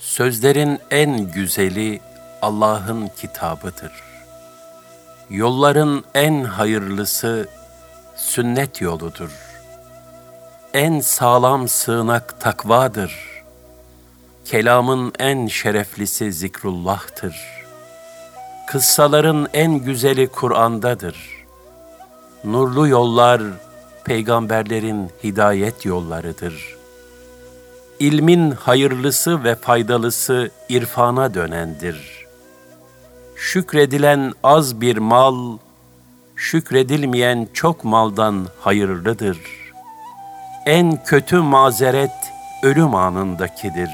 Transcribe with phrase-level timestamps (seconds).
[0.00, 2.00] Sözlerin en güzeli
[2.42, 3.92] Allah'ın kitabıdır.
[5.30, 7.48] Yolların en hayırlısı
[8.16, 9.30] sünnet yoludur.
[10.74, 13.42] En sağlam sığınak takvadır.
[14.44, 17.36] Kelamın en şereflisi zikrullah'tır.
[18.66, 21.16] Kıssaların en güzeli Kur'an'dadır.
[22.44, 23.42] Nurlu yollar
[24.04, 26.79] peygamberlerin hidayet yollarıdır.''
[28.00, 32.26] İlmin hayırlısı ve faydalısı irfana dönendir.
[33.36, 35.58] Şükredilen az bir mal,
[36.36, 39.38] şükredilmeyen çok maldan hayırlıdır.
[40.66, 42.32] En kötü mazeret
[42.62, 43.90] ölüm anındakidir.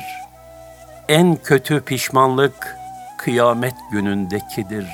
[1.08, 2.76] En kötü pişmanlık
[3.18, 4.86] kıyamet günündekidir.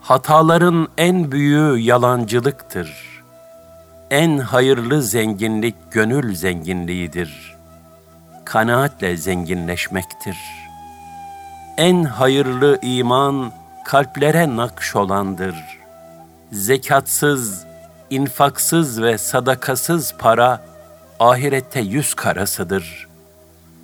[0.00, 3.20] Hataların en büyüğü yalancılıktır.
[4.10, 7.49] En hayırlı zenginlik gönül zenginliğidir.''
[8.50, 10.38] Kanaatle zenginleşmektir.
[11.76, 13.52] En hayırlı iman
[13.84, 15.54] kalplere nakş olandır.
[16.52, 17.64] Zekatsız,
[18.10, 20.64] infaksız ve sadakasız para
[21.20, 23.08] ahirette yüz karasıdır.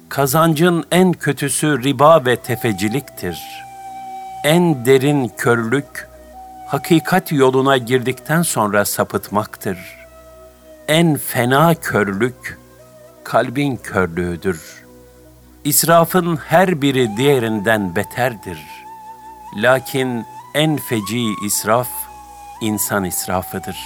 [0.09, 3.39] Kazancın en kötüsü riba ve tefeciliktir.
[4.45, 6.09] En derin körlük,
[6.67, 9.79] hakikat yoluna girdikten sonra sapıtmaktır.
[10.89, 12.59] En fena körlük,
[13.27, 14.85] kalbin körlüğüdür.
[15.65, 18.59] İsrafın her biri diğerinden beterdir.
[19.57, 20.25] Lakin
[20.55, 21.89] en feci israf
[22.61, 23.77] insan israfıdır.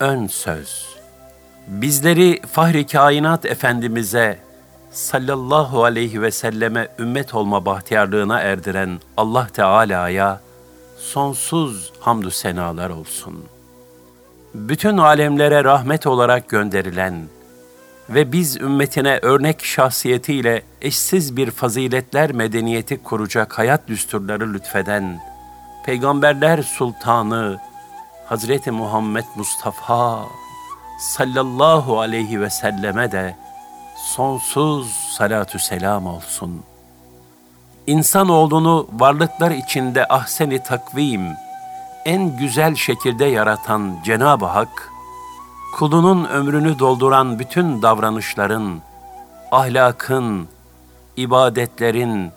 [0.00, 0.86] Ön söz
[1.66, 4.47] Bizleri Fahri Kainat Efendimiz'e
[4.90, 10.40] sallallahu aleyhi ve selleme ümmet olma bahtiyarlığına erdiren Allah Teala'ya
[10.98, 13.44] sonsuz hamdü senalar olsun.
[14.54, 17.28] Bütün alemlere rahmet olarak gönderilen
[18.10, 25.20] ve biz ümmetine örnek şahsiyetiyle eşsiz bir faziletler medeniyeti kuracak hayat düsturları lütfeden
[25.86, 27.58] Peygamberler Sultanı
[28.26, 30.24] Hazreti Muhammed Mustafa
[30.98, 33.36] sallallahu aleyhi ve selleme de
[34.14, 36.62] sonsuz salatü selam olsun.
[37.86, 41.32] İnsanoğlunu varlıklar içinde ahseni takvim,
[42.04, 44.92] en güzel şekilde yaratan Cenab-ı Hak,
[45.76, 48.80] kulunun ömrünü dolduran bütün davranışların,
[49.52, 50.48] ahlakın,
[51.16, 52.30] ibadetlerin,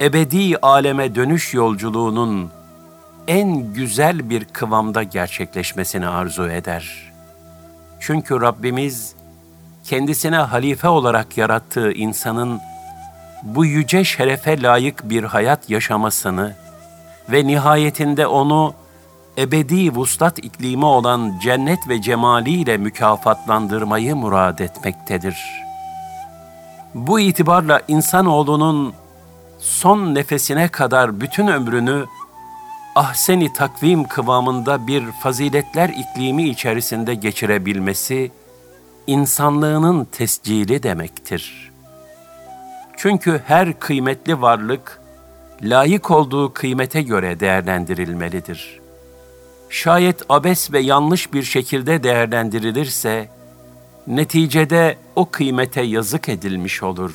[0.00, 2.50] ebedi aleme dönüş yolculuğunun
[3.28, 7.12] en güzel bir kıvamda gerçekleşmesini arzu eder.
[8.00, 9.19] Çünkü Rabbimiz
[9.90, 12.60] kendisine halife olarak yarattığı insanın
[13.42, 16.54] bu yüce şerefe layık bir hayat yaşamasını
[17.32, 18.74] ve nihayetinde onu
[19.38, 25.36] ebedi vuslat iklimi olan cennet ve cemaliyle mükafatlandırmayı murad etmektedir.
[26.94, 28.92] Bu itibarla insanoğlunun
[29.58, 32.06] son nefesine kadar bütün ömrünü
[32.94, 38.30] ahseni takvim kıvamında bir faziletler iklimi içerisinde geçirebilmesi
[39.06, 41.70] insanlığının tescili demektir.
[42.96, 45.00] Çünkü her kıymetli varlık
[45.62, 48.80] layık olduğu kıymete göre değerlendirilmelidir.
[49.70, 53.28] Şayet abes ve yanlış bir şekilde değerlendirilirse
[54.06, 57.14] neticede o kıymete yazık edilmiş olur.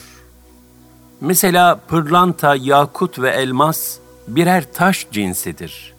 [1.22, 3.98] Mesela pırlanta, yakut ve elmas
[4.28, 5.94] birer taş cinsidir.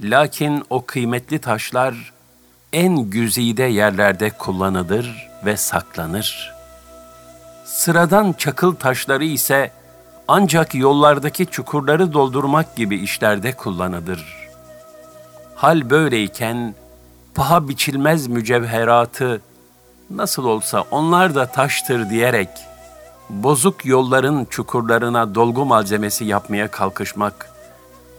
[0.00, 2.12] Lakin o kıymetli taşlar
[2.72, 6.54] en güzide yerlerde kullanılır ve saklanır.
[7.64, 9.70] Sıradan çakıl taşları ise
[10.28, 14.50] ancak yollardaki çukurları doldurmak gibi işlerde kullanılır.
[15.54, 16.74] Hal böyleyken
[17.34, 19.40] paha biçilmez mücevheratı
[20.10, 22.48] nasıl olsa onlar da taştır diyerek
[23.30, 27.50] bozuk yolların çukurlarına dolgu malzemesi yapmaya kalkışmak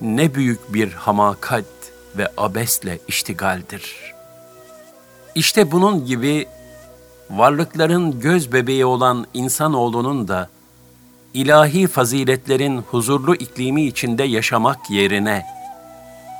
[0.01, 1.65] ne büyük bir hamakat
[2.17, 4.20] ve abesle iştigaldir.''
[5.35, 6.47] İşte bunun gibi
[7.29, 10.49] varlıkların göz bebeği olan insanoğlunun da
[11.33, 15.45] ilahi faziletlerin huzurlu iklimi içinde yaşamak yerine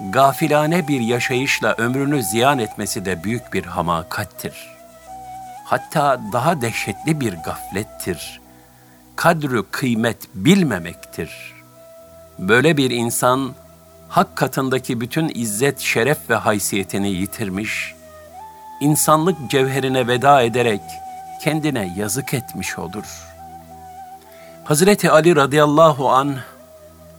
[0.10, 4.54] gafilane bir yaşayışla ömrünü ziyan etmesi de büyük bir hamakattir.
[5.66, 8.42] Hatta daha dehşetli bir gaflettir.
[9.16, 11.54] Kadrü kıymet bilmemektir.
[12.40, 13.56] Böyle bir insan
[14.10, 18.01] hak katındaki bütün izzet, şeref ve haysiyetini yitirmiş.''
[18.82, 20.82] İnsanlık cevherine veda ederek
[21.42, 23.06] kendine yazık etmiş olur.
[24.64, 26.36] Hazreti Ali radıyallahu an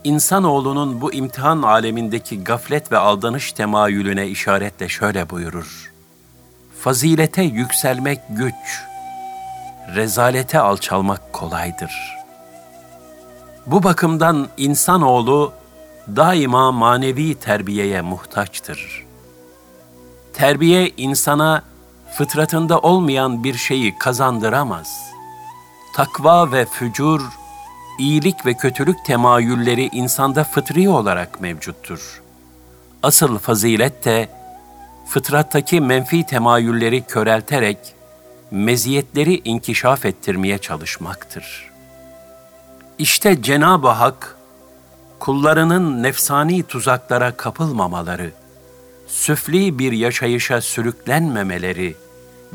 [0.03, 5.93] insanoğlunun bu imtihan alemindeki gaflet ve aldanış temayülüne işaretle şöyle buyurur.
[6.79, 8.83] Fazilete yükselmek güç,
[9.95, 12.17] rezalete alçalmak kolaydır.
[13.65, 15.53] Bu bakımdan insanoğlu
[16.07, 19.02] daima manevi terbiyeye muhtaçtır.
[20.33, 21.63] Terbiye insana
[22.17, 25.13] fıtratında olmayan bir şeyi kazandıramaz.
[25.95, 27.21] Takva ve fücur,
[27.99, 32.21] iyilik ve kötülük temayülleri insanda fıtri olarak mevcuttur.
[33.03, 34.29] Asıl fazilet de
[35.07, 37.77] fıtrattaki menfi temayülleri körelterek
[38.51, 41.71] meziyetleri inkişaf ettirmeye çalışmaktır.
[42.97, 44.35] İşte Cenab-ı Hak
[45.19, 48.31] kullarının nefsani tuzaklara kapılmamaları,
[49.13, 51.95] süfli bir yaşayışa sürüklenmemeleri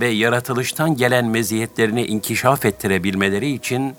[0.01, 3.95] ve yaratılıştan gelen meziyetlerini inkişaf ettirebilmeleri için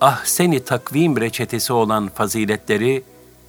[0.00, 3.02] ahseni takvim reçetesi olan faziletleri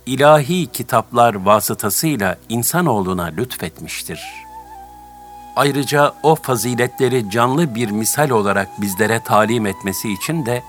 [0.06, 4.20] ilahi kitaplar vasıtasıyla insanoğluna lütfetmiştir.
[5.56, 10.64] Ayrıca o faziletleri canlı bir misal olarak bizlere talim etmesi için de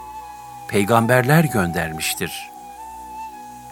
[0.68, 2.50] peygamberler göndermiştir.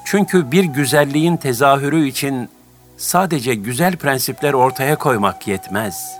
[0.04, 2.48] Çünkü bir güzelliğin tezahürü için
[2.96, 6.18] sadece güzel prensipler ortaya koymak yetmez.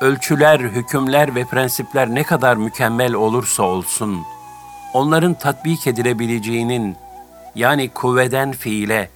[0.00, 4.22] Ölçüler, hükümler ve prensipler ne kadar mükemmel olursa olsun,
[4.92, 6.96] onların tatbik edilebileceğinin,
[7.54, 9.08] yani kuvveden fiile,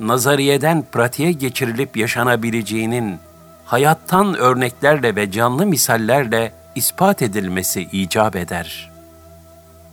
[0.00, 3.18] nazariyeden pratiğe geçirilip yaşanabileceğinin,
[3.64, 8.90] hayattan örneklerle ve canlı misallerle ispat edilmesi icap eder.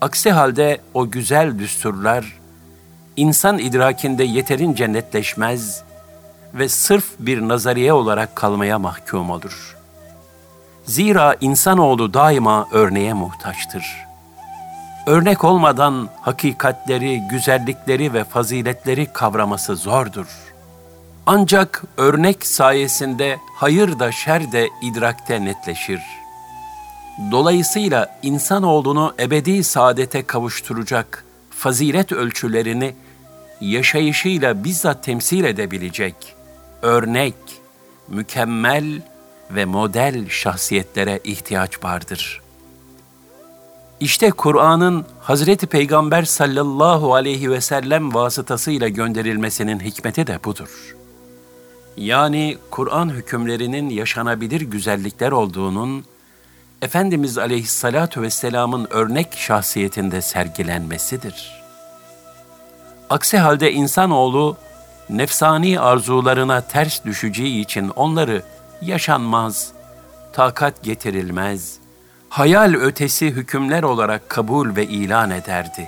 [0.02, 2.40] Aksi halde o güzel düsturlar,
[3.16, 5.87] insan idrakinde yeterince netleşmez
[6.54, 9.78] ve sırf bir nazariye olarak kalmaya mahkum olur.
[10.86, 14.08] Zira insanoğlu daima örneğe muhtaçtır.
[15.08, 20.28] Örnek olmadan hakikatleri, güzellikleri ve faziletleri kavraması zordur.
[21.26, 26.02] Ancak örnek sayesinde hayır da şer de idrakte netleşir.
[27.32, 32.96] Dolayısıyla insanoğlunu ebedi saadete kavuşturacak fazilet ölçülerini
[33.62, 36.37] yaşayışıyla bizzat temsil edebilecek
[36.82, 37.36] örnek,
[38.08, 39.02] mükemmel
[39.52, 42.42] ve model şahsiyetlere ihtiyaç vardır.
[44.00, 50.96] İşte Kur'an'ın Hazreti Peygamber sallallahu aleyhi ve sellem vasıtasıyla gönderilmesinin hikmeti de budur.
[51.98, 56.06] Yani Kur'an hükümlerinin yaşanabilir güzellikler olduğunun
[56.82, 61.58] Efendimiz aleyhissalatu vesselamın örnek şahsiyetinde sergilenmesidir.''
[63.10, 64.58] Aksi halde insanoğlu
[65.10, 68.44] nefsani arzularına ters düşeceği için onları
[68.82, 69.72] yaşanmaz,
[70.34, 71.78] takat getirilmez,
[72.30, 75.88] hayal ötesi hükümler olarak kabul ve ilan ederdi.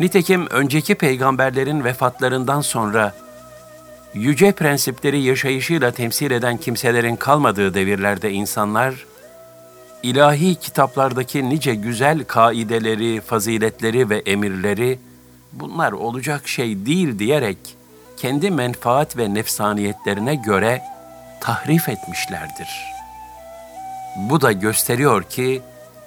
[0.00, 3.14] Nitekim önceki peygamberlerin vefatlarından sonra
[4.14, 9.06] yüce prensipleri yaşayışıyla temsil eden kimselerin kalmadığı devirlerde insanlar,
[10.02, 14.98] ilahi kitaplardaki nice güzel kaideleri, faziletleri ve emirleri,
[15.52, 17.58] bunlar olacak şey değil diyerek
[18.16, 20.82] kendi menfaat ve nefsaniyetlerine göre
[21.40, 22.94] tahrif etmişlerdir.
[24.16, 25.62] Bu da gösteriyor ki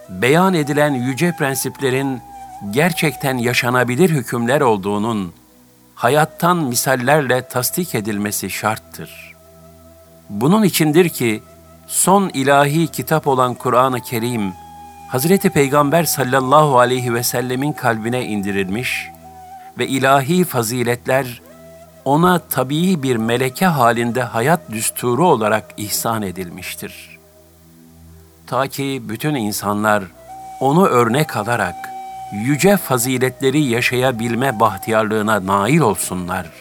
[0.09, 2.21] beyan edilen yüce prensiplerin
[2.71, 5.33] gerçekten yaşanabilir hükümler olduğunun
[5.95, 9.35] hayattan misallerle tasdik edilmesi şarttır.
[10.29, 11.43] Bunun içindir ki
[11.87, 14.53] son ilahi kitap olan Kur'an-ı Kerim
[15.07, 19.07] Hazreti Peygamber sallallahu aleyhi ve sellemin kalbine indirilmiş
[19.77, 21.41] ve ilahi faziletler
[22.07, 27.19] ona tabii bir meleke halinde hayat düsturu olarak ihsan edilmiştir.
[28.47, 30.03] Ta ki bütün insanlar
[30.59, 31.75] onu örnek alarak
[32.33, 36.51] yüce faziletleri yaşayabilme bahtiyarlığına nail olsunlar.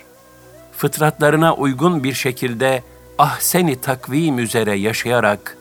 [0.77, 2.83] Fıtratlarına uygun bir şekilde
[3.19, 5.57] ahseni takvim üzere yaşayarak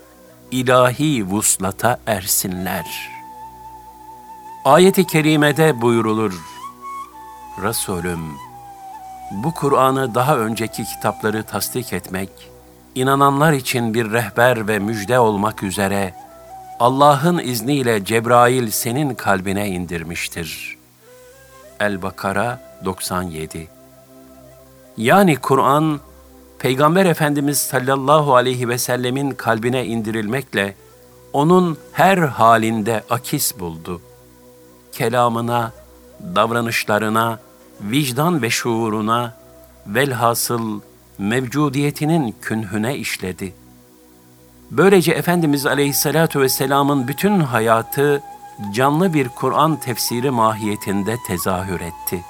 [0.51, 2.85] ilahi vuslata ersinler.
[4.65, 6.33] Ayet-i kerimede buyurulur.
[7.63, 8.44] Resulüm,
[9.32, 12.29] bu Kur'an'ı daha önceki kitapları tasdik etmek,
[12.96, 16.13] inananlar için bir rehber ve müjde olmak üzere
[16.79, 20.77] Allah'ın izniyle Cebrail senin kalbine indirmiştir.
[21.79, 23.67] El-Bakara 97
[24.98, 26.00] Yani Kur'an,
[26.60, 30.75] Peygamber Efendimiz sallallahu aleyhi ve sellemin kalbine indirilmekle
[31.34, 34.01] onun her halinde akis buldu.
[34.91, 35.72] Kelamına,
[36.36, 37.39] davranışlarına,
[37.82, 39.34] vicdan ve şuuruna,
[39.88, 40.82] velhasıl
[41.17, 43.53] mevcudiyetinin künhüne işledi.
[44.72, 48.24] Böylece Efendimiz Aleyhisselatü Vesselam'ın bütün hayatı
[48.74, 52.25] canlı bir Kur'an tefsiri mahiyetinde tezahür etti.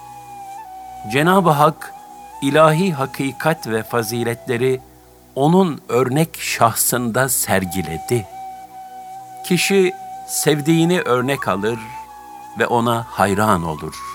[1.12, 1.94] Cenab-ı Hak
[2.42, 4.82] ilahi hakikat ve faziletleri
[5.36, 8.28] onun örnek şahsında sergiledi.
[9.46, 9.94] Kişi
[10.28, 11.80] sevdiğini örnek alır
[12.60, 14.14] ve ona hayran olur.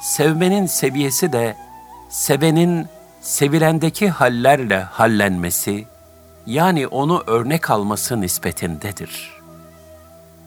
[0.00, 1.56] Sevmenin seviyesi de
[2.08, 2.86] sevenin
[3.20, 5.86] sevilendeki hallerle hallenmesi,
[6.46, 9.30] yani onu örnek alması nispetindedir.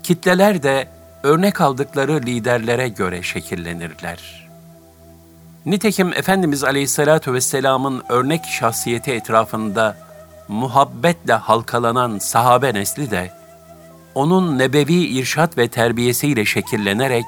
[0.03, 0.87] Kitleler de
[1.23, 4.49] örnek aldıkları liderlere göre şekillenirler.
[5.65, 9.97] Nitekim Efendimiz Aleyhisselatü Vesselam'ın örnek şahsiyeti etrafında
[10.47, 13.31] muhabbetle halkalanan sahabe nesli de,
[14.15, 17.25] onun nebevi irşat ve terbiyesiyle şekillenerek,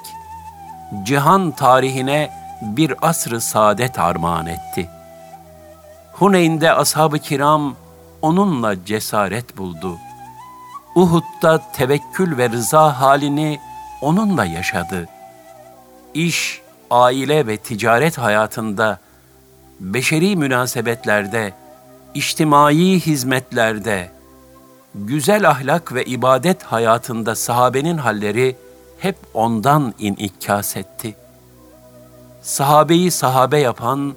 [1.04, 2.30] cihan tarihine
[2.62, 4.90] bir asrı saadet armağan etti.
[6.14, 7.76] Huneyn'de ashab-ı kiram
[8.22, 9.98] onunla cesaret buldu.
[10.96, 13.60] Uhud'da tevekkül ve rıza halini
[14.02, 15.08] onunla yaşadı.
[16.14, 19.00] İş, aile ve ticaret hayatında,
[19.80, 21.54] beşeri münasebetlerde,
[22.14, 24.12] içtimai hizmetlerde,
[24.96, 28.56] güzel ahlak ve ibadet hayatında sahabenin halleri
[29.00, 31.16] hep ondan inikas etti.
[32.42, 34.16] Sahabeyi sahabe yapan,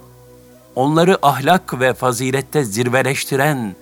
[0.75, 3.75] onları ahlak ve fazilette zirveleştiren,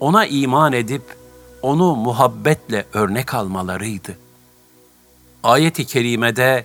[0.00, 1.16] ona iman edip
[1.62, 4.16] onu muhabbetle örnek almalarıydı.
[5.42, 6.64] Ayet-i kerimede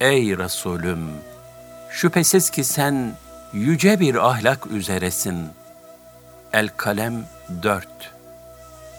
[0.00, 1.08] Ey Resulüm!
[1.90, 3.12] Şüphesiz ki sen
[3.52, 5.46] yüce bir ahlak üzeresin.
[6.52, 7.24] El-Kalem
[7.62, 7.88] 4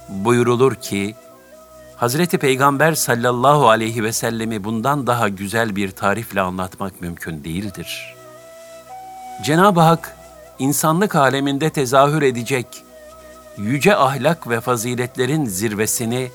[0.09, 1.15] Buyurulur ki,
[1.99, 8.15] Hazreti Peygamber sallallahu aleyhi ve sellemi bundan daha güzel bir tarifle anlatmak mümkün değildir.
[9.43, 10.17] Cenab-ı Hak,
[10.59, 12.67] insanlık aleminde tezahür edecek
[13.57, 16.31] yüce ahlak ve faziletlerin zirvesini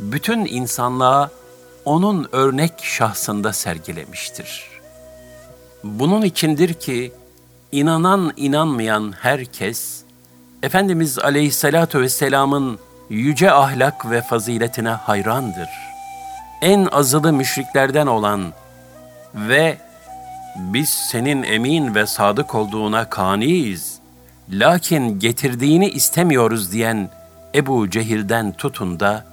[0.00, 1.30] bütün insanlığa
[1.84, 4.68] onun örnek şahsında sergilemiştir.
[5.84, 7.12] Bunun içindir ki
[7.72, 10.02] inanan inanmayan herkes
[10.62, 12.78] Efendimiz Aleyhisselatü Vesselam'ın
[13.10, 15.68] yüce ahlak ve faziletine hayrandır.
[16.62, 18.52] En azılı müşriklerden olan
[19.34, 19.76] ve
[20.56, 24.00] biz senin emin ve sadık olduğuna kaniyiz
[24.50, 27.08] lakin getirdiğini istemiyoruz diyen
[27.54, 29.24] Ebu Cehil'den tutun da,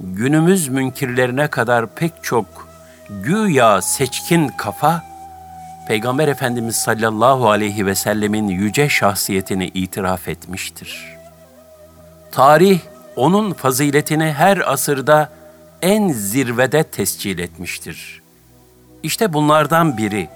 [0.00, 2.68] günümüz münkirlerine kadar pek çok
[3.10, 5.04] güya seçkin kafa,
[5.88, 11.16] Peygamber Efendimiz sallallahu aleyhi ve sellemin yüce şahsiyetini itiraf etmiştir.
[12.32, 12.80] Tarih
[13.18, 15.32] onun faziletini her asırda
[15.82, 18.22] en zirvede tescil etmiştir.
[19.02, 20.28] İşte bunlardan biri,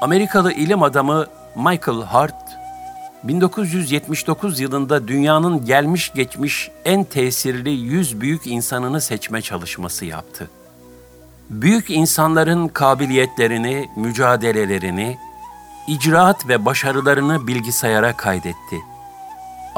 [0.00, 1.26] Amerikalı ilim adamı
[1.56, 2.58] Michael Hart,
[3.24, 10.50] 1979 yılında dünyanın gelmiş geçmiş en tesirli 100 büyük insanını seçme çalışması yaptı.
[11.50, 15.18] Büyük insanların kabiliyetlerini, mücadelelerini,
[15.86, 18.76] icraat ve başarılarını bilgisayara kaydetti.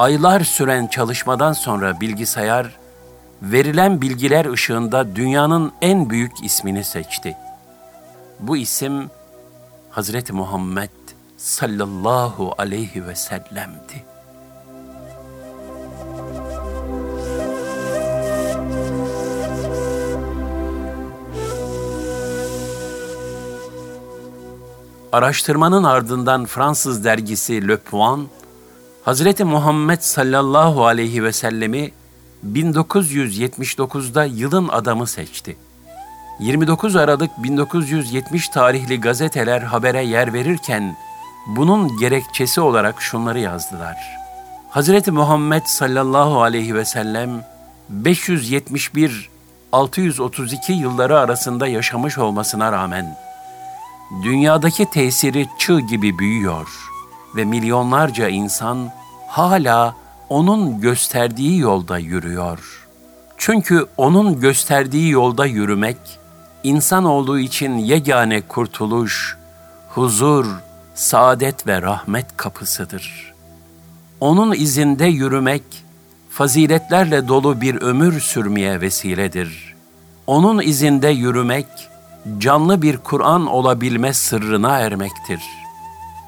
[0.01, 2.79] Aylar süren çalışmadan sonra bilgisayar,
[3.43, 7.37] verilen bilgiler ışığında dünyanın en büyük ismini seçti.
[8.39, 9.11] Bu isim
[9.91, 10.91] Hazreti Muhammed
[11.37, 14.05] sallallahu aleyhi ve sellem'di.
[25.13, 28.40] Araştırmanın ardından Fransız dergisi Le Point,
[29.05, 31.91] Hazreti Muhammed sallallahu aleyhi ve sellemi
[32.47, 35.57] 1979'da yılın adamı seçti.
[36.41, 40.97] 29 Aralık 1970 tarihli gazeteler habere yer verirken
[41.47, 43.97] bunun gerekçesi olarak şunları yazdılar.
[44.71, 47.45] Hazreti Muhammed sallallahu aleyhi ve sellem
[47.89, 49.31] 571
[49.73, 53.17] 632 yılları arasında yaşamış olmasına rağmen
[54.23, 56.90] dünyadaki tesiri çığ gibi büyüyor
[57.37, 58.93] ve milyonlarca insan
[59.29, 59.95] hala
[60.29, 62.87] onun gösterdiği yolda yürüyor.
[63.37, 65.97] Çünkü onun gösterdiği yolda yürümek
[66.63, 69.37] insan olduğu için yegane kurtuluş,
[69.89, 70.47] huzur,
[70.95, 73.35] saadet ve rahmet kapısıdır.
[74.21, 75.63] Onun izinde yürümek,
[76.31, 79.75] faziletlerle dolu bir ömür sürmeye vesiledir.
[80.27, 81.67] Onun izinde yürümek,
[82.39, 85.41] canlı bir Kur'an olabilme sırrına ermektir.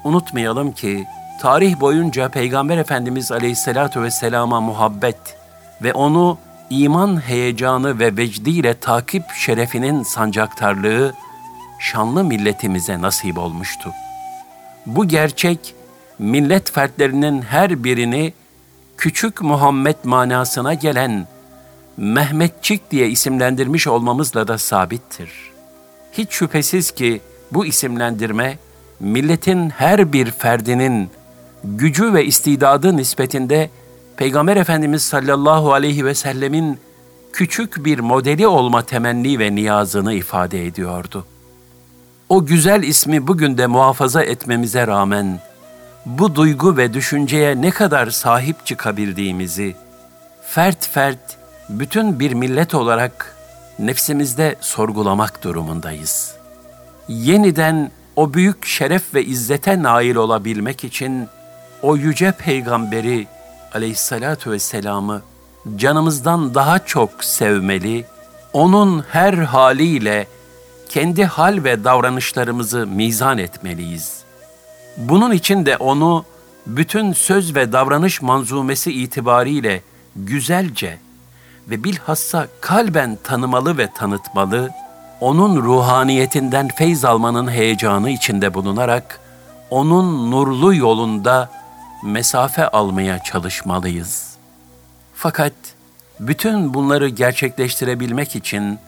[0.03, 1.07] Unutmayalım ki,
[1.41, 5.37] tarih boyunca Peygamber Efendimiz Aleyhisselatü Vesselam'a muhabbet
[5.81, 6.37] ve onu
[6.69, 11.13] iman heyecanı ve vecdiyle takip şerefinin sancaktarlığı
[11.79, 13.91] şanlı milletimize nasip olmuştu.
[14.85, 15.75] Bu gerçek
[16.19, 18.33] millet fertlerinin her birini
[18.97, 21.27] küçük Muhammed manasına gelen
[21.97, 25.29] Mehmetçik diye isimlendirmiş olmamızla da sabittir.
[26.11, 28.57] Hiç şüphesiz ki bu isimlendirme
[29.03, 31.09] milletin her bir ferdinin
[31.63, 33.69] gücü ve istidadı nispetinde
[34.17, 36.79] Peygamber Efendimiz sallallahu aleyhi ve sellemin
[37.33, 41.25] küçük bir modeli olma temenni ve niyazını ifade ediyordu.
[42.29, 45.39] O güzel ismi bugün de muhafaza etmemize rağmen
[46.05, 49.75] bu duygu ve düşünceye ne kadar sahip çıkabildiğimizi
[50.47, 51.37] fert fert
[51.69, 53.35] bütün bir millet olarak
[53.79, 56.35] nefsimizde sorgulamak durumundayız.
[57.07, 61.27] Yeniden o büyük şeref ve izzete nail olabilmek için
[61.81, 63.27] o yüce peygamberi
[63.73, 65.21] aleyhissalatu vesselam'ı
[65.75, 68.05] canımızdan daha çok sevmeli,
[68.53, 70.27] onun her haliyle
[70.89, 74.23] kendi hal ve davranışlarımızı mizan etmeliyiz.
[74.97, 76.25] Bunun için de onu
[76.67, 79.81] bütün söz ve davranış manzumesi itibariyle
[80.15, 80.99] güzelce
[81.69, 84.69] ve bilhassa kalben tanımalı ve tanıtmalı,
[85.19, 89.19] onun ruhaniyetinden feyz almanın heyecanı içinde bulunarak,
[89.69, 91.49] onun nurlu yolunda
[92.03, 94.35] mesafe almaya çalışmalıyız.
[95.15, 95.53] Fakat
[96.19, 98.79] bütün bunları gerçekleştirebilmek için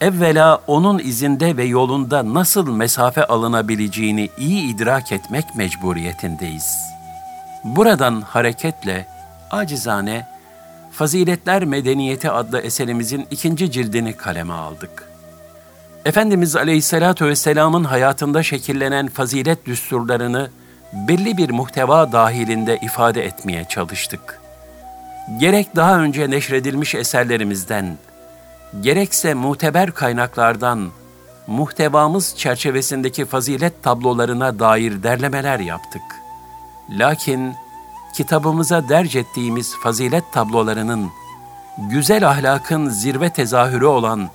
[0.00, 6.76] evvela onun izinde ve yolunda nasıl mesafe alınabileceğini iyi idrak etmek mecburiyetindeyiz.
[7.64, 9.06] Buradan hareketle
[9.50, 10.26] acizane
[10.92, 15.09] Faziletler Medeniyeti adlı eserimizin ikinci cildini kaleme aldık.
[16.04, 20.50] Efendimiz Aleyhisselatü Vesselam'ın hayatında şekillenen fazilet düsturlarını
[20.92, 24.40] belli bir muhteva dahilinde ifade etmeye çalıştık.
[25.38, 27.98] Gerek daha önce neşredilmiş eserlerimizden,
[28.80, 30.88] gerekse muteber kaynaklardan
[31.46, 36.02] muhtevamız çerçevesindeki fazilet tablolarına dair derlemeler yaptık.
[36.90, 37.54] Lakin
[38.14, 41.10] kitabımıza derc ettiğimiz fazilet tablolarının
[41.78, 44.30] güzel ahlakın zirve tezahürü olan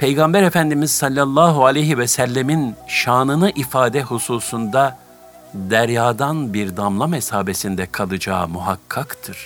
[0.00, 4.98] Peygamber Efendimiz sallallahu aleyhi ve sellemin şanını ifade hususunda
[5.54, 9.38] deryadan bir damla mesabesinde kalacağı muhakkaktır.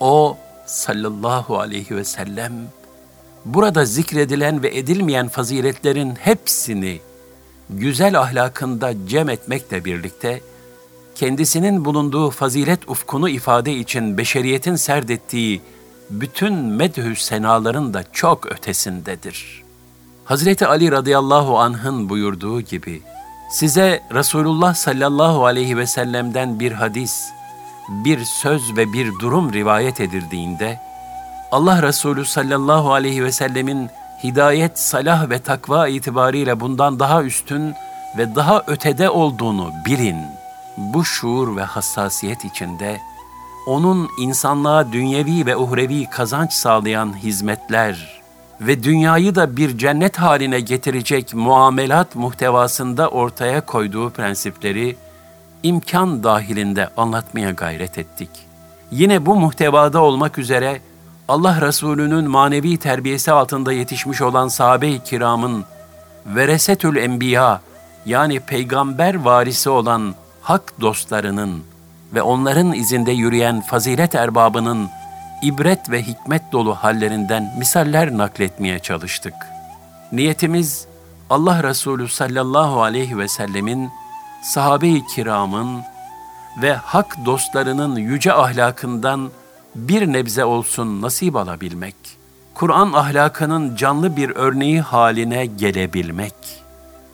[0.00, 0.36] O
[0.66, 2.52] sallallahu aleyhi ve sellem
[3.44, 7.00] burada zikredilen ve edilmeyen faziletlerin hepsini
[7.70, 10.40] güzel ahlakında cem etmekle birlikte
[11.14, 15.62] kendisinin bulunduğu fazilet ufkunu ifade için beşeriyetin serdettiği
[16.10, 19.67] bütün medhü senaların da çok ötesindedir.
[20.28, 23.02] Hazreti Ali radıyallahu anh'ın buyurduğu gibi,
[23.50, 27.30] size Resulullah sallallahu aleyhi ve sellem'den bir hadis,
[27.88, 30.80] bir söz ve bir durum rivayet edildiğinde,
[31.52, 33.90] Allah Resulü sallallahu aleyhi ve sellemin
[34.24, 37.74] hidayet, salah ve takva itibariyle bundan daha üstün
[38.18, 40.38] ve daha ötede olduğunu bilin.''
[40.78, 43.00] bu şuur ve hassasiyet içinde
[43.66, 48.17] onun insanlığa dünyevi ve uhrevi kazanç sağlayan hizmetler
[48.60, 54.96] ve dünyayı da bir cennet haline getirecek muamelat muhtevasında ortaya koyduğu prensipleri
[55.62, 58.30] imkan dahilinde anlatmaya gayret ettik.
[58.90, 60.80] Yine bu muhtevada olmak üzere
[61.28, 65.64] Allah Resulü'nün manevi terbiyesi altında yetişmiş olan sahabe-i kiramın
[66.26, 67.60] veresetül enbiya
[68.06, 71.62] yani peygamber varisi olan hak dostlarının
[72.14, 74.88] ve onların izinde yürüyen fazilet erbabının
[75.42, 79.34] ibret ve hikmet dolu hallerinden misaller nakletmeye çalıştık.
[80.12, 80.86] Niyetimiz
[81.30, 83.90] Allah Resulü sallallahu aleyhi ve sellemin,
[84.42, 85.82] sahabe-i kiramın
[86.62, 89.30] ve hak dostlarının yüce ahlakından
[89.74, 91.96] bir nebze olsun nasip alabilmek,
[92.54, 96.34] Kur'an ahlakının canlı bir örneği haline gelebilmek,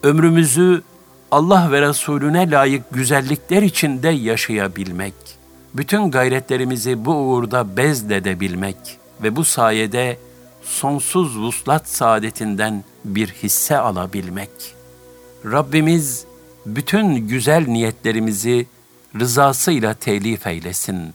[0.02, 0.82] ömrümüzü
[1.30, 5.14] Allah ve Resulüne layık güzellikler içinde yaşayabilmek,
[5.74, 8.76] bütün gayretlerimizi bu uğurda bezledebilmek
[9.22, 10.18] ve bu sayede
[10.62, 14.50] sonsuz vuslat saadetinden bir hisse alabilmek.
[15.44, 16.24] Rabbimiz
[16.66, 18.66] bütün güzel niyetlerimizi
[19.20, 21.14] rızasıyla telif eylesin.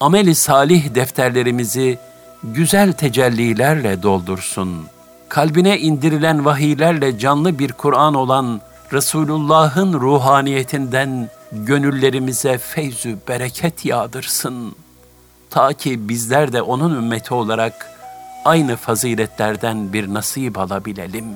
[0.00, 1.98] Ameli salih defterlerimizi
[2.42, 4.86] güzel tecellilerle doldursun.
[5.28, 8.60] Kalbine indirilen vahiylerle canlı bir Kur'an olan
[8.92, 14.74] Resulullah'ın ruhaniyetinden gönüllerimize feyzü bereket yağdırsın.
[15.50, 17.90] Ta ki bizler de onun ümmeti olarak
[18.44, 21.26] aynı faziletlerden bir nasip alabilelim.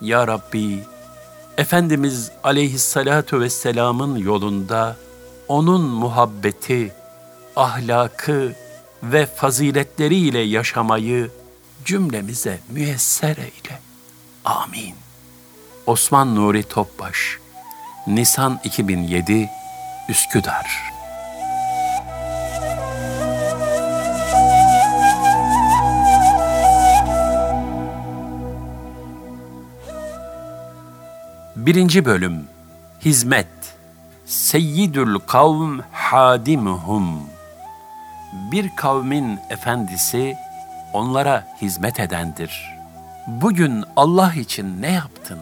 [0.00, 0.78] Ya Rabbi,
[1.58, 4.96] Efendimiz aleyhissalatu vesselamın yolunda
[5.48, 6.92] onun muhabbeti,
[7.56, 8.52] ahlakı
[9.02, 11.30] ve faziletleriyle yaşamayı
[11.84, 13.80] cümlemize müyesser eyle.
[14.44, 14.94] Amin.
[15.86, 17.41] Osman Nuri Topbaş
[18.06, 19.50] Nisan 2007
[20.08, 20.92] Üsküdar
[31.56, 32.44] Birinci Bölüm
[33.04, 33.46] Hizmet
[34.26, 37.22] Seyyidül kavm hadimuhum.
[38.52, 40.36] Bir kavmin efendisi
[40.92, 42.78] onlara hizmet edendir.
[43.26, 45.38] Bugün Allah için ne yaptın?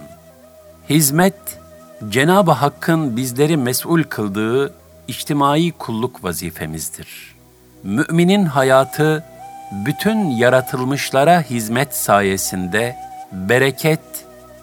[0.91, 1.60] Hizmet,
[2.09, 4.75] Cenab-ı Hakk'ın bizleri mesul kıldığı
[5.09, 7.35] içtimai kulluk vazifemizdir.
[7.83, 9.25] Müminin hayatı,
[9.73, 12.97] bütün yaratılmışlara hizmet sayesinde
[13.33, 14.01] bereket,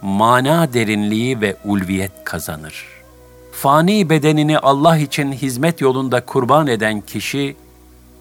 [0.02, 2.86] mana derinliği ve ulviyet kazanır.
[3.52, 7.56] Fani bedenini Allah için hizmet yolunda kurban eden kişi,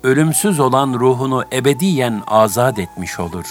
[0.03, 3.47] ölümsüz olan ruhunu ebediyen azat etmiş olur.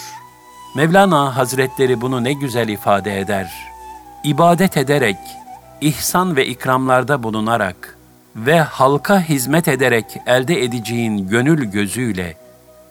[0.76, 3.54] Mevlana Hazretleri bunu ne güzel ifade eder.
[4.24, 5.18] İbadet ederek,
[5.82, 7.98] ihsan ve ikramlarda bulunarak
[8.36, 12.38] ve halka hizmet ederek elde edeceğin gönül gözüyle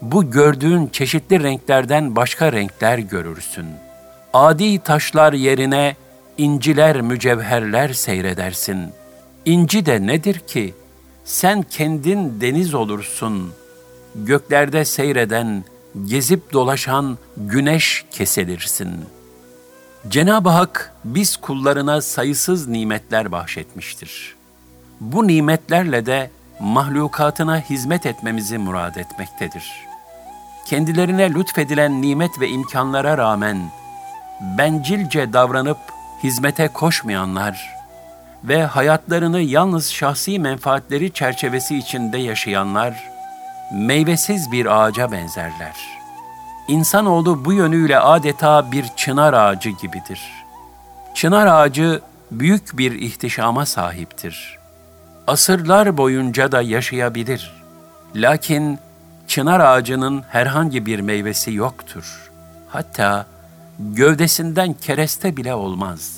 [0.02, 3.66] bu gördüğün çeşitli renklerden başka renkler görürsün.
[4.32, 5.96] Adi taşlar yerine
[6.38, 8.92] inciler, mücevherler seyredersin.
[9.44, 10.74] İnci de nedir ki?
[11.24, 13.52] Sen kendin deniz olursun.
[14.14, 15.64] Göklerde seyreden,
[16.04, 18.90] gezip dolaşan güneş kesilirsin.
[20.08, 24.34] Cenab-ı Hak biz kullarına sayısız nimetler bahşetmiştir.
[25.00, 29.72] Bu nimetlerle de mahlukatına hizmet etmemizi murad etmektedir.
[30.66, 33.58] Kendilerine lütfedilen nimet ve imkanlara rağmen
[34.40, 35.78] bencilce davranıp
[36.22, 37.74] hizmete koşmayanlar
[38.44, 43.10] ve hayatlarını yalnız şahsi menfaatleri çerçevesi içinde yaşayanlar
[43.72, 46.03] meyvesiz bir ağaca benzerler.
[46.68, 50.20] İnsanoğlu bu yönüyle adeta bir çınar ağacı gibidir.
[51.14, 52.00] Çınar ağacı
[52.31, 54.59] büyük bir ihtişama sahiptir.
[55.27, 57.53] Asırlar boyunca da yaşayabilir.
[58.14, 58.79] Lakin
[59.29, 62.31] çınar ağacının herhangi bir meyvesi yoktur.
[62.68, 63.27] Hatta
[63.79, 66.16] gövdesinden kereste bile olmaz.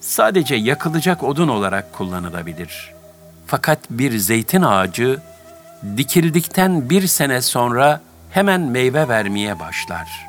[0.00, 2.92] Sadece yakılacak odun olarak kullanılabilir.
[3.46, 5.20] Fakat bir zeytin ağacı
[5.96, 8.00] dikildikten bir sene sonra
[8.32, 10.26] hemen meyve vermeye başlar.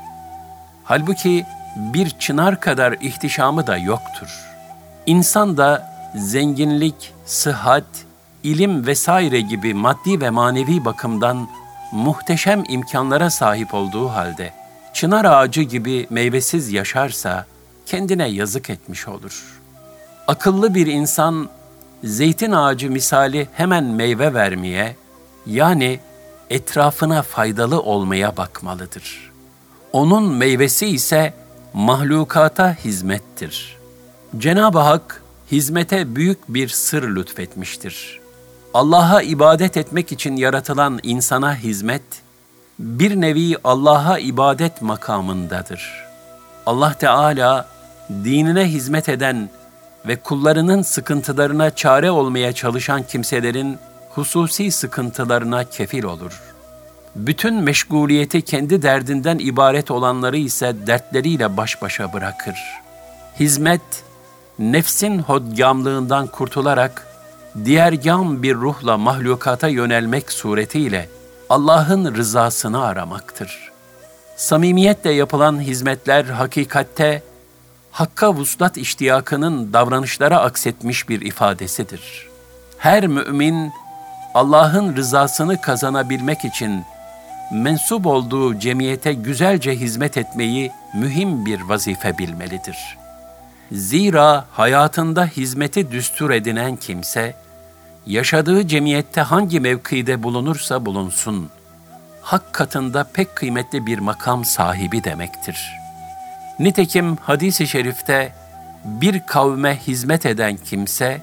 [0.83, 4.29] Halbuki bir çınar kadar ihtişamı da yoktur.
[5.05, 7.85] İnsan da zenginlik, sıhhat,
[8.43, 11.47] ilim vesaire gibi maddi ve manevi bakımdan
[11.91, 14.53] muhteşem imkanlara sahip olduğu halde
[14.93, 17.45] çınar ağacı gibi meyvesiz yaşarsa
[17.85, 19.61] kendine yazık etmiş olur.
[20.27, 21.49] Akıllı bir insan
[22.03, 24.95] zeytin ağacı misali hemen meyve vermeye
[25.45, 25.99] yani
[26.53, 29.31] etrafına faydalı olmaya bakmalıdır.
[29.93, 31.33] Onun meyvesi ise
[31.73, 33.77] mahlukata hizmettir.
[34.37, 38.19] Cenab-ı Hak hizmete büyük bir sır lütfetmiştir.
[38.73, 42.03] Allah'a ibadet etmek için yaratılan insana hizmet,
[42.79, 46.05] bir nevi Allah'a ibadet makamındadır.
[46.65, 47.67] Allah Teala
[48.09, 49.49] dinine hizmet eden
[50.07, 53.77] ve kullarının sıkıntılarına çare olmaya çalışan kimselerin
[54.15, 56.41] hususi sıkıntılarına kefil olur.
[57.15, 62.55] Bütün meşguliyeti kendi derdinden ibaret olanları ise dertleriyle baş başa bırakır.
[63.39, 64.03] Hizmet,
[64.59, 67.07] nefsin hodgamlığından kurtularak
[67.65, 71.09] diğergam bir ruhla mahlukata yönelmek suretiyle
[71.49, 73.71] Allah'ın rızasını aramaktır.
[74.37, 77.23] Samimiyetle yapılan hizmetler hakikatte
[77.93, 82.27] Hakka vuslat iştiyakının davranışlara aksetmiş bir ifadesidir.
[82.77, 83.71] Her mümin
[84.33, 86.85] Allah'ın rızasını kazanabilmek için
[87.51, 92.97] mensup olduğu cemiyete güzelce hizmet etmeyi mühim bir vazife bilmelidir.
[93.71, 97.35] Zira hayatında hizmeti düstur edinen kimse,
[98.05, 101.49] yaşadığı cemiyette hangi mevkide bulunursa bulunsun,
[102.21, 105.71] hak katında pek kıymetli bir makam sahibi demektir.
[106.59, 108.33] Nitekim hadis-i şerifte
[108.85, 111.21] bir kavme hizmet eden kimse,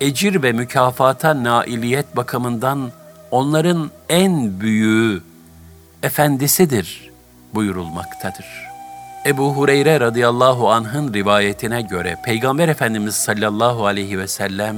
[0.00, 2.92] ecir ve mükafata nailiyet bakımından
[3.30, 5.22] onların en büyüğü,
[6.02, 7.10] efendisidir
[7.54, 8.46] buyurulmaktadır.
[9.26, 14.76] Ebu Hureyre radıyallahu anh'ın rivayetine göre Peygamber Efendimiz sallallahu aleyhi ve sellem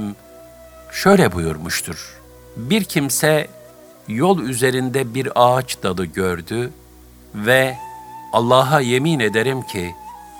[0.91, 2.21] şöyle buyurmuştur.
[2.57, 3.47] Bir kimse
[4.07, 6.71] yol üzerinde bir ağaç dalı gördü
[7.35, 7.77] ve
[8.33, 9.95] Allah'a yemin ederim ki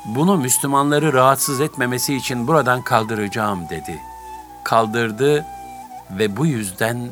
[0.06, 4.11] bunu Müslümanları rahatsız etmemesi için buradan kaldıracağım dedi.''
[4.64, 5.46] Kaldırdı
[6.18, 7.10] ve bu yüzden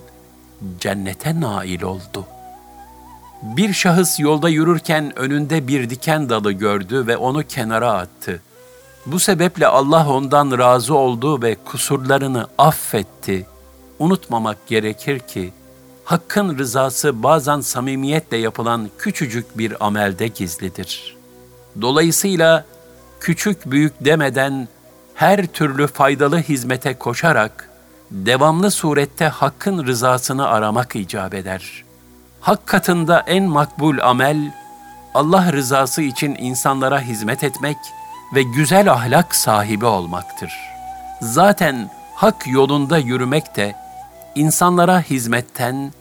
[0.80, 2.26] cennete nail oldu.
[3.42, 8.42] Bir şahıs yolda yürürken önünde bir diken dalı gördü ve onu kenara attı.
[9.06, 13.46] Bu sebeple Allah ondan razı oldu ve kusurlarını affetti.
[14.00, 15.54] Unutmamak gerekir ki
[16.10, 21.18] Hakkın rızası bazen samimiyetle yapılan küçücük bir amelde gizlidir.
[21.82, 22.66] Dolayısıyla
[23.20, 24.68] küçük büyük demeden
[25.20, 27.70] her türlü faydalı hizmete koşarak
[28.12, 31.84] devamlı surette Hakk'ın rızasını aramak icap eder.
[32.42, 34.52] Hak katında en makbul amel,
[35.14, 37.78] Allah rızası için insanlara hizmet etmek
[38.36, 40.54] ve güzel ahlak sahibi olmaktır.
[41.22, 43.76] Zaten hak yolunda yürümek de
[44.36, 45.92] insanlara hizmetten,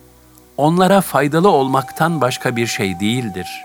[0.57, 3.65] onlara faydalı olmaktan başka bir şey değildir.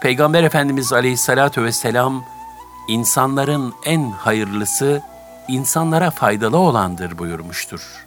[0.00, 2.24] Peygamber Efendimiz Aleyhisselatü Vesselam,
[2.88, 5.02] insanların en hayırlısı,
[5.48, 8.06] insanlara faydalı olandır buyurmuştur.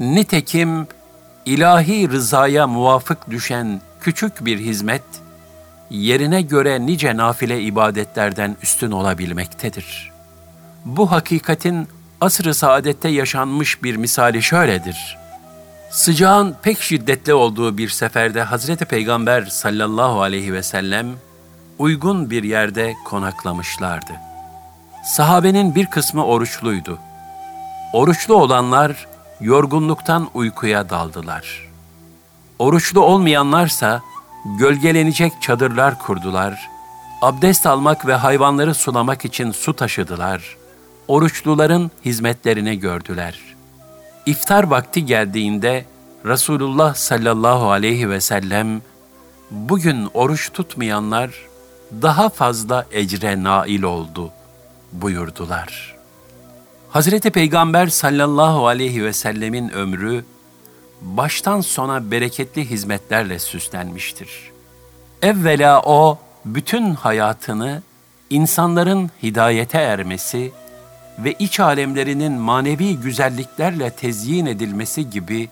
[0.00, 0.86] Nitekim
[1.46, 5.02] ilahi rızaya muvafık düşen küçük bir hizmet,
[5.90, 10.12] yerine göre nice nafile ibadetlerden üstün olabilmektedir.
[10.84, 11.88] Bu hakikatin
[12.20, 15.18] asr-ı saadette yaşanmış bir misali şöyledir.
[15.90, 21.06] Sıcağın pek şiddetli olduğu bir seferde Hazreti Peygamber sallallahu aleyhi ve sellem
[21.80, 24.12] uygun bir yerde konaklamışlardı.
[25.04, 26.98] Sahabenin bir kısmı oruçluydu.
[27.92, 29.06] Oruçlu olanlar
[29.40, 31.68] yorgunluktan uykuya daldılar.
[32.58, 34.02] Oruçlu olmayanlarsa
[34.58, 36.68] gölgelenecek çadırlar kurdular,
[37.22, 40.56] abdest almak ve hayvanları sulamak için su taşıdılar,
[41.08, 43.40] oruçluların hizmetlerini gördüler.
[44.26, 45.84] İftar vakti geldiğinde
[46.24, 48.82] Resulullah sallallahu aleyhi ve sellem,
[49.50, 51.49] bugün oruç tutmayanlar
[52.02, 54.30] daha fazla ecre nail oldu
[54.92, 55.96] buyurdular.
[56.88, 60.24] Hazreti Peygamber sallallahu aleyhi ve sellemin ömrü
[61.00, 64.50] baştan sona bereketli hizmetlerle süslenmiştir.
[65.22, 67.82] Evvela o bütün hayatını
[68.30, 70.52] insanların hidayete ermesi
[71.18, 75.48] ve iç alemlerinin manevi güzelliklerle tezyin edilmesi gibi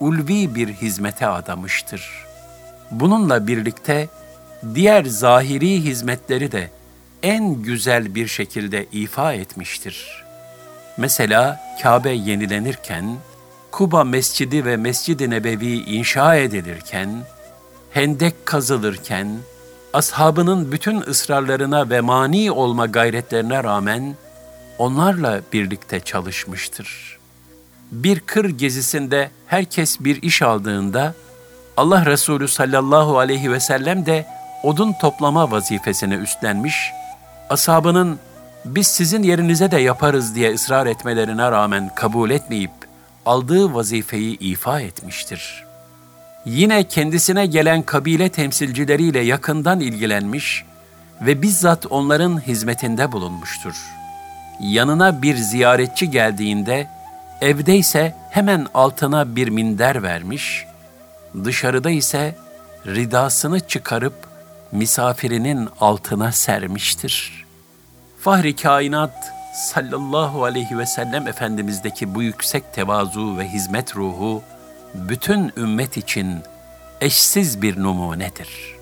[0.00, 2.26] ulvi bir hizmete adamıştır.
[2.90, 4.08] Bununla birlikte
[4.74, 6.70] diğer zahiri hizmetleri de
[7.22, 10.24] en güzel bir şekilde ifa etmiştir.
[10.96, 13.16] Mesela Kabe yenilenirken
[13.70, 17.08] Kuba Mescidi ve Mescid-i Nebevi inşa edilirken,
[17.90, 19.28] hendek kazılırken,
[19.92, 24.16] ashabının bütün ısrarlarına ve mani olma gayretlerine rağmen
[24.78, 27.18] onlarla birlikte çalışmıştır.
[27.92, 31.14] Bir kır gezisinde herkes bir iş aldığında
[31.76, 34.26] Allah Resulü sallallahu aleyhi ve sellem de
[34.62, 36.92] odun toplama vazifesini üstlenmiş,
[37.50, 38.18] ashabının
[38.64, 42.70] biz sizin yerinize de yaparız diye ısrar etmelerine rağmen kabul etmeyip
[43.26, 45.64] aldığı vazifeyi ifa etmiştir.
[46.46, 50.64] Yine kendisine gelen kabile temsilcileriyle yakından ilgilenmiş
[51.20, 53.74] ve bizzat onların hizmetinde bulunmuştur.
[54.60, 56.88] Yanına bir ziyaretçi geldiğinde
[57.40, 60.66] evdeyse hemen altına bir minder vermiş,
[61.44, 62.34] dışarıda ise
[62.86, 64.25] ridasını çıkarıp
[64.76, 67.44] misafirinin altına sermiştir.
[68.20, 74.42] Fahri kainat sallallahu aleyhi ve sellem Efendimiz'deki bu yüksek tevazu ve hizmet ruhu
[74.94, 76.38] bütün ümmet için
[77.00, 78.76] eşsiz bir numunedir.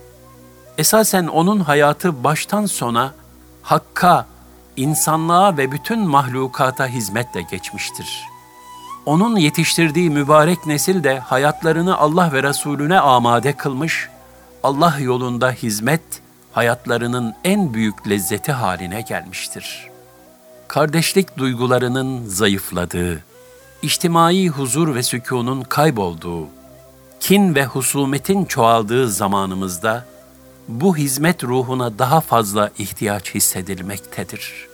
[0.78, 3.14] Esasen onun hayatı baştan sona
[3.62, 4.26] hakka,
[4.76, 8.24] insanlığa ve bütün mahlukata hizmetle geçmiştir.
[9.06, 14.08] Onun yetiştirdiği mübarek nesil de hayatlarını Allah ve Resulüne amade kılmış,
[14.64, 16.02] Allah yolunda hizmet
[16.52, 19.94] hayatlarının en büyük lezzeti haline gelmiştir.''
[20.74, 23.24] kardeşlik duygularının zayıfladığı,
[23.82, 26.46] içtimai huzur ve sükunun kaybolduğu,
[27.20, 30.06] kin ve husumetin çoğaldığı zamanımızda
[30.68, 34.68] bu hizmet ruhuna daha fazla ihtiyaç hissedilmektedir.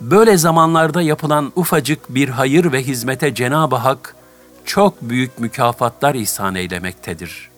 [0.00, 4.16] Böyle zamanlarda yapılan ufacık bir hayır ve hizmete Cenab-ı Hak
[4.64, 7.50] çok büyük mükafatlar ihsan eylemektedir.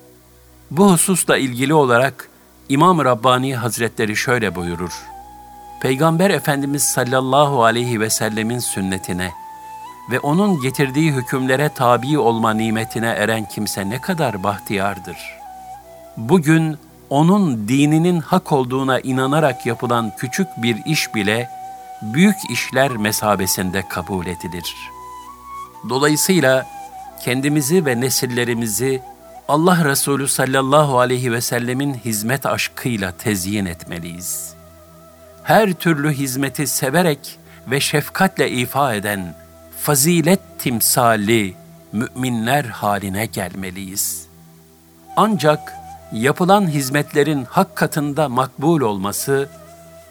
[0.71, 2.29] Bu hususla ilgili olarak
[2.69, 5.03] İmam Rabbani Hazretleri şöyle buyurur.
[5.81, 9.33] Peygamber Efendimiz sallallahu aleyhi ve sellemin sünnetine
[10.11, 15.17] ve onun getirdiği hükümlere tabi olma nimetine eren kimse ne kadar bahtiyardır.
[16.17, 16.77] Bugün
[17.11, 21.51] onun dininin hak olduğuna inanarak yapılan küçük bir iş bile
[22.03, 24.75] büyük işler mesabesinde kabul edilir.
[25.89, 26.67] Dolayısıyla
[27.25, 29.03] kendimizi ve nesillerimizi
[29.49, 34.59] Allah Resulü sallallahu aleyhi ve sellemin hizmet aşkıyla tezyin etmeliyiz.''
[35.49, 39.35] her türlü hizmeti severek ve şefkatle ifa eden
[39.81, 41.55] fazilet timsali
[41.93, 44.27] müminler haline gelmeliyiz.
[45.17, 45.75] Ancak
[46.13, 49.49] yapılan hizmetlerin hak katında makbul olması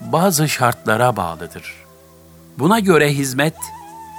[0.02, 1.74] bazı şartlara bağlıdır.
[2.60, 3.58] Buna göre hizmet,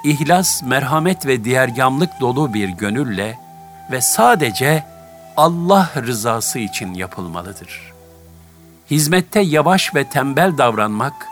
[0.04, 3.38] ihlas, merhamet ve diğergamlık dolu bir gönülle
[3.90, 4.85] ve sadece
[5.38, 7.98] Allah rızası için yapılmalıdır.''
[8.90, 11.27] hizmette yavaş ve tembel davranmak,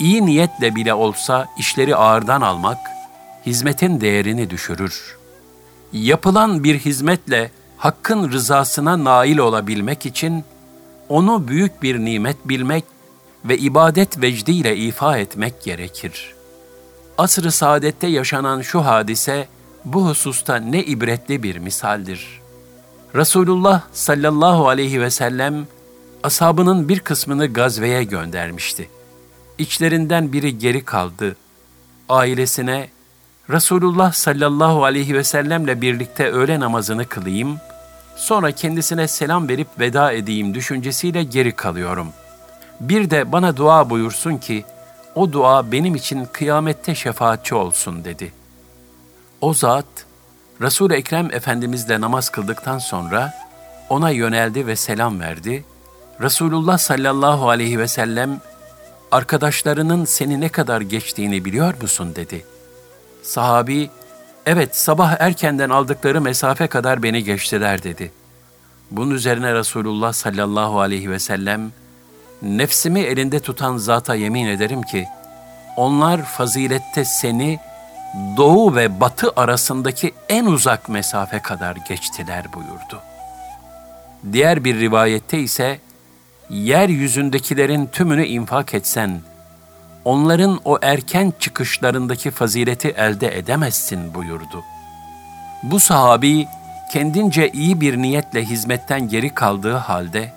[0.00, 2.78] iyi niyetle bile olsa işleri ağırdan almak,
[3.46, 5.16] hizmetin değerini düşürür.
[5.92, 10.44] Yapılan bir hizmetle Hakk'ın rızasına nail olabilmek için
[11.08, 12.84] onu büyük bir nimet bilmek
[13.44, 16.34] ve ibadet vecdiyle ifa etmek gerekir.
[17.18, 19.48] Asr-ı saadette yaşanan şu hadise
[19.84, 22.41] bu hususta ne ibretli bir misaldir.
[23.14, 25.66] Resulullah sallallahu aleyhi ve sellem
[26.22, 28.88] ashabının bir kısmını gazveye göndermişti.
[29.58, 31.36] İçlerinden biri geri kaldı.
[32.08, 32.88] Ailesine
[33.50, 37.58] Resulullah sallallahu aleyhi ve sellemle birlikte öğle namazını kılayım,
[38.16, 42.08] sonra kendisine selam verip veda edeyim düşüncesiyle geri kalıyorum.
[42.80, 44.64] Bir de bana dua buyursun ki,
[45.14, 48.32] o dua benim için kıyamette şefaatçi olsun dedi.
[49.40, 49.86] O zat,
[50.62, 53.32] Resul-i Ekrem Efendimizle namaz kıldıktan sonra
[53.88, 55.64] ona yöneldi ve selam verdi.
[56.20, 58.40] Resulullah sallallahu aleyhi ve sellem,
[59.10, 62.44] arkadaşlarının seni ne kadar geçtiğini biliyor musun dedi.
[63.22, 63.90] Sahabi,
[64.46, 68.12] evet sabah erkenden aldıkları mesafe kadar beni geçtiler dedi.
[68.90, 71.72] Bunun üzerine Resulullah sallallahu aleyhi ve sellem,
[72.42, 75.06] nefsimi elinde tutan zata yemin ederim ki,
[75.76, 77.58] onlar fazilette seni
[78.36, 83.00] doğu ve batı arasındaki en uzak mesafe kadar geçtiler buyurdu.
[84.32, 85.80] Diğer bir rivayette ise,
[86.50, 89.20] yeryüzündekilerin tümünü infak etsen,
[90.04, 94.62] onların o erken çıkışlarındaki fazileti elde edemezsin buyurdu.
[95.62, 96.46] Bu sahabi
[96.92, 100.32] kendince iyi bir niyetle hizmetten geri kaldığı halde,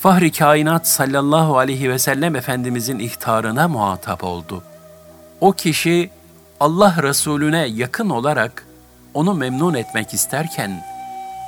[0.00, 4.62] Fahri Kainat sallallahu aleyhi ve sellem Efendimizin ihtarına muhatap oldu.
[5.40, 6.10] O kişi
[6.60, 8.66] Allah Resulüne yakın olarak
[9.14, 10.84] onu memnun etmek isterken,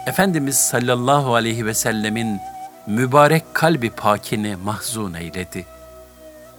[0.06, 2.40] Efendimiz sallallahu aleyhi ve sellemin
[2.86, 5.66] mübarek kalbi pakini mahzun eyledi.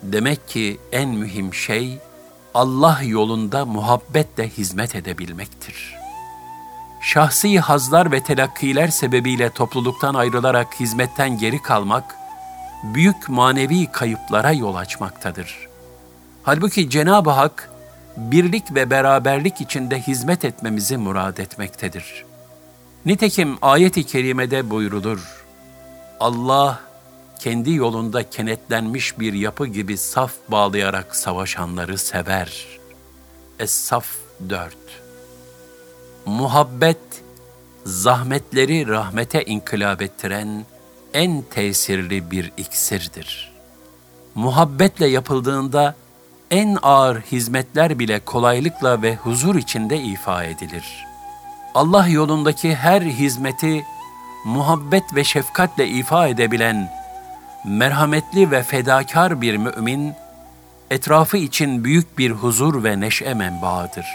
[0.04, 1.98] Demek ki en mühim şey
[2.54, 5.96] Allah yolunda muhabbetle hizmet edebilmektir.
[7.02, 12.16] Şahsi hazlar ve telakkiler sebebiyle topluluktan ayrılarak hizmetten geri kalmak,
[12.84, 15.68] büyük manevi kayıplara yol açmaktadır.
[16.44, 17.70] Halbuki Cenab-ı Hak,
[18.20, 22.26] birlik ve beraberlik içinde hizmet etmemizi murad etmektedir.
[23.06, 25.46] Nitekim ayet-i kerimede buyrulur.
[26.20, 26.80] Allah
[27.40, 32.68] kendi yolunda kenetlenmiş bir yapı gibi saf bağlayarak savaşanları sever.
[33.60, 34.06] Es-Saf
[34.50, 34.76] 4
[36.26, 36.98] Muhabbet,
[37.86, 40.66] zahmetleri rahmete inkılap ettiren
[41.14, 43.52] en tesirli bir iksirdir.
[44.36, 45.96] Muhabbetle yapıldığında
[46.52, 51.06] en ağır hizmetler bile kolaylıkla ve huzur içinde ifa edilir.
[51.76, 53.86] Allah yolundaki her hizmeti
[54.46, 56.92] muhabbet ve şefkatle ifa edebilen
[57.66, 60.14] merhametli ve fedakar bir mümin,
[60.92, 64.06] etrafı için büyük bir huzur ve neşe menbaıdır.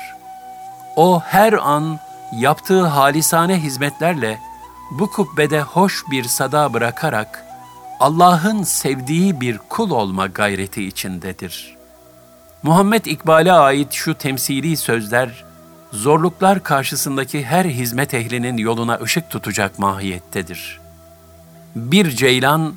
[0.97, 1.99] O her an
[2.33, 4.39] yaptığı halisane hizmetlerle
[4.91, 7.45] bu kubbede hoş bir sada bırakarak
[8.01, 11.74] Allah'ın sevdiği bir kul olma gayreti içindedir.
[12.65, 15.45] Muhammed İkbal'e ait şu temsili sözler,
[15.93, 20.81] zorluklar karşısındaki her hizmet ehlinin yoluna ışık tutacak mahiyettedir.
[21.77, 22.75] Bir ceylan,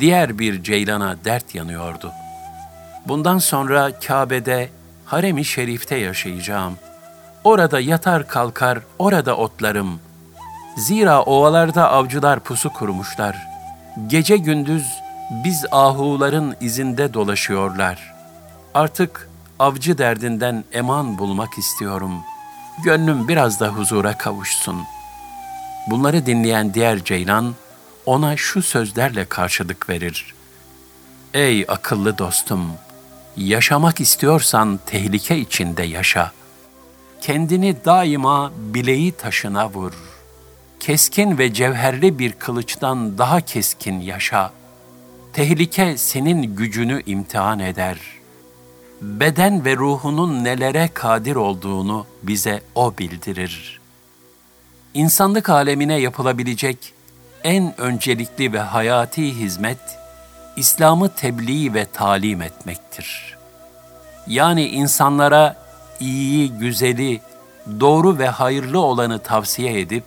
[0.00, 2.12] diğer bir ceylana dert yanıyordu.
[3.06, 4.68] Bundan sonra Kabe'de,
[5.04, 6.74] harem-i şerifte yaşayacağım.
[7.44, 10.00] Orada yatar kalkar, orada otlarım.
[10.76, 13.36] Zira ovalarda avcılar pusu kurmuşlar.
[14.06, 14.86] Gece gündüz
[15.44, 18.13] biz ahuların izinde dolaşıyorlar.
[18.74, 22.12] Artık avcı derdinden eman bulmak istiyorum.
[22.84, 24.82] Gönlüm biraz da huzura kavuşsun.
[25.90, 27.54] Bunları dinleyen diğer ceylan,
[28.06, 30.34] ona şu sözlerle karşılık verir.
[31.34, 32.72] Ey akıllı dostum,
[33.36, 36.32] yaşamak istiyorsan tehlike içinde yaşa.
[37.20, 39.92] Kendini daima bileği taşına vur.
[40.80, 44.52] Keskin ve cevherli bir kılıçtan daha keskin yaşa.
[45.32, 48.23] Tehlike senin gücünü imtihan eder.
[49.04, 53.80] Beden ve ruhunun nelere kadir olduğunu bize O bildirir.
[54.94, 56.94] İnsanlık alemine yapılabilecek
[57.44, 59.78] en öncelikli ve hayati hizmet,
[60.56, 63.36] İslam'ı tebliğ ve talim etmektir.
[64.26, 65.56] Yani insanlara
[66.00, 67.20] iyiyi, güzeli,
[67.80, 70.04] doğru ve hayırlı olanı tavsiye edip,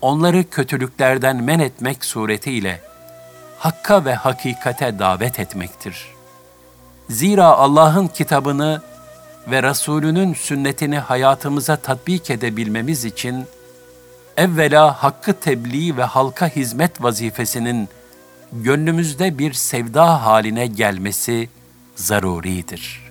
[0.00, 2.80] onları kötülüklerden men etmek suretiyle
[3.58, 6.13] hakka ve hakikate davet etmektir.
[7.10, 8.82] Zira Allah'ın kitabını
[9.50, 13.46] ve Resulünün sünnetini hayatımıza tatbik edebilmemiz için
[14.36, 17.88] evvela hakkı tebliğ ve halka hizmet vazifesinin
[18.52, 21.48] gönlümüzde bir sevda haline gelmesi
[21.96, 23.03] zaruridir.''